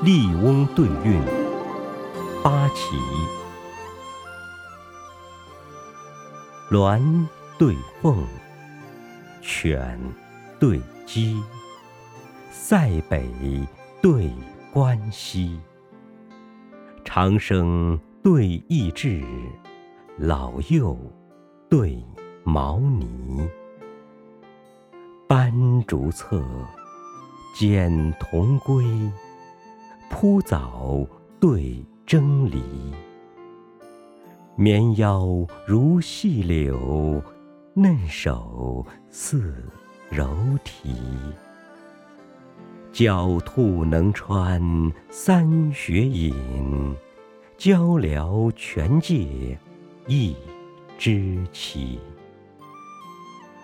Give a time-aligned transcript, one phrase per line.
[0.00, 1.20] 笠翁对韵，
[2.44, 2.96] 八奇。
[6.70, 7.26] 鸾
[7.58, 8.24] 对凤，
[9.42, 9.98] 犬
[10.60, 11.42] 对鸡，
[12.52, 13.28] 塞北
[14.00, 14.30] 对
[14.72, 15.58] 关西。
[17.04, 19.24] 长生对益智，
[20.16, 20.96] 老幼
[21.68, 22.00] 对
[22.44, 23.48] 毛呢。
[25.26, 25.52] 斑
[25.88, 26.40] 竹侧，
[27.56, 28.84] 剪桐归。
[30.10, 31.06] 铺藻
[31.40, 32.62] 对蒸梨。
[34.56, 37.22] 绵腰如细柳，
[37.74, 39.54] 嫩手似
[40.10, 40.26] 柔
[40.64, 40.90] 荑。
[42.92, 44.60] 狡兔能穿
[45.10, 46.34] 三雪隐，
[47.56, 49.56] 鹪鹩全借
[50.08, 50.34] 一
[50.98, 52.00] 枝期。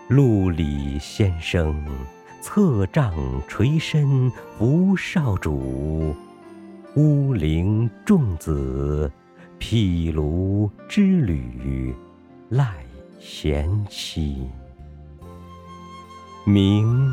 [0.08, 1.74] 陆里先生
[2.40, 3.12] 策杖
[3.48, 6.14] 垂身扶少主，
[6.96, 9.10] 乌灵仲子。
[9.58, 11.94] 毗卢之旅
[12.50, 12.84] 赖
[13.18, 14.46] 贤妻，
[16.44, 17.10] 鸣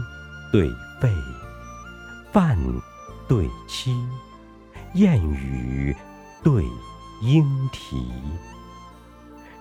[0.51, 0.67] 对
[1.01, 1.09] 吠，
[2.31, 2.57] 饭
[3.27, 3.95] 对妻，
[4.95, 5.95] 燕语
[6.43, 6.63] 对
[7.21, 8.11] 莺啼。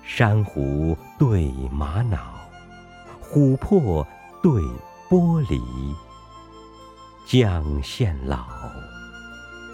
[0.02, 2.18] 珊瑚对玛瑙，
[3.22, 4.04] 琥珀
[4.42, 4.52] 对
[5.08, 5.60] 玻璃。
[7.26, 8.48] 绛县老，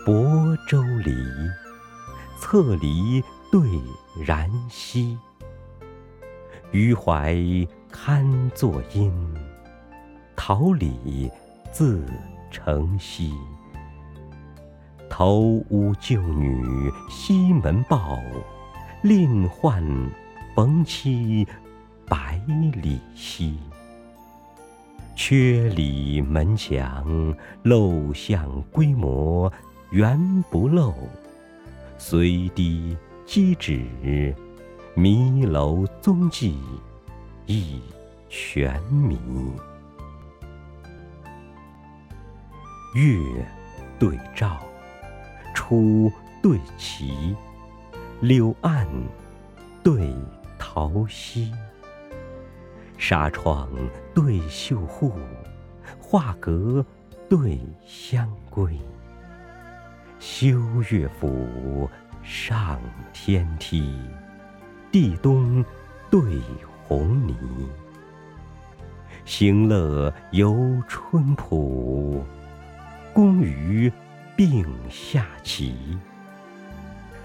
[0.06, 1.12] 亳州离。
[2.38, 3.60] 侧篱对
[4.24, 5.18] 然溪，
[6.70, 7.36] 余怀
[7.90, 9.12] 堪作阴，
[10.36, 11.28] 桃李
[11.72, 12.06] 自
[12.52, 13.32] 成蹊。
[15.10, 15.40] 投
[15.70, 18.16] 屋旧女西门豹，
[19.02, 19.82] 另换
[20.54, 21.44] 冯妻
[22.06, 22.40] 百
[22.74, 23.56] 里奚。
[25.16, 27.34] 阙里门墙
[27.64, 29.52] 漏巷规模
[29.96, 30.92] 原不漏。
[31.96, 33.82] 随堤击止，
[34.94, 36.58] 迷楼踪迹
[37.46, 37.80] 亦
[38.28, 39.18] 全迷。
[42.94, 43.46] 月
[43.98, 44.58] 对照，
[45.54, 46.12] 初
[46.42, 47.34] 对齐，
[48.20, 48.86] 柳岸
[49.82, 50.14] 对
[50.58, 51.50] 桃溪。
[52.98, 53.66] 纱窗
[54.14, 55.14] 对绣户，
[55.98, 56.84] 画阁
[57.30, 58.76] 对香闺。
[60.28, 61.88] 修乐府，
[62.24, 62.80] 上
[63.12, 63.96] 天梯，
[64.90, 65.64] 地东
[66.10, 66.20] 对
[66.84, 67.36] 红泥。
[69.24, 72.24] 行乐游春浦，
[73.14, 73.90] 公余
[74.34, 75.96] 并下棋。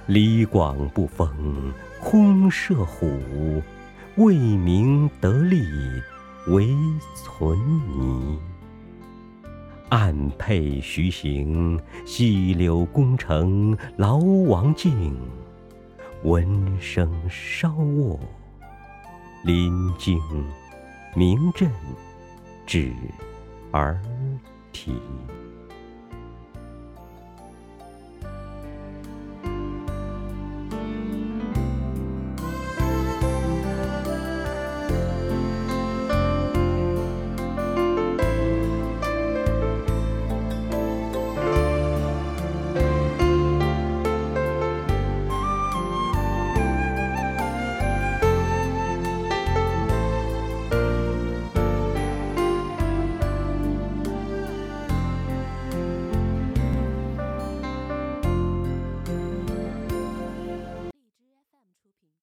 [0.06, 3.20] 李广不封空射虎，
[4.16, 5.66] 未明得利
[6.50, 6.70] 为
[7.16, 7.58] 存
[7.98, 8.40] 泥。
[9.92, 15.14] 暗佩徐行，细柳宫城劳王静。
[16.24, 18.18] 闻声稍卧，
[19.44, 20.18] 临京
[21.14, 21.70] 名震
[22.66, 22.94] 止
[23.70, 24.02] 而
[24.72, 24.94] 啼。